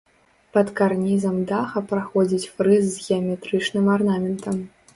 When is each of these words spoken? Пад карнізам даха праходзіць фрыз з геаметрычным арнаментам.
Пад 0.55 0.69
карнізам 0.79 1.37
даха 1.51 1.83
праходзіць 1.93 2.49
фрыз 2.55 2.83
з 2.97 3.05
геаметрычным 3.05 3.95
арнаментам. 3.97 4.61